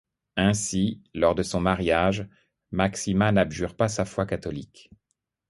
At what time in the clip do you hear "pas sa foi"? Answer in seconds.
3.75-4.25